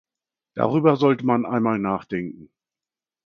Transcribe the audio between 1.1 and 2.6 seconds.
man einmal nachdenken!